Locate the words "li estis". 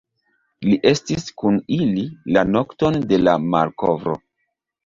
0.69-1.27